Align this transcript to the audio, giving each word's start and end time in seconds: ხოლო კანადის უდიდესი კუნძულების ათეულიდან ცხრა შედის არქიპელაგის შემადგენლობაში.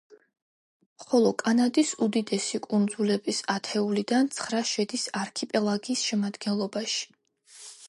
ხოლო 1.01 1.33
კანადის 1.43 1.91
უდიდესი 2.05 2.61
კუნძულების 2.63 3.43
ათეულიდან 3.57 4.33
ცხრა 4.39 4.65
შედის 4.73 5.07
არქიპელაგის 5.25 6.09
შემადგენლობაში. 6.09 7.09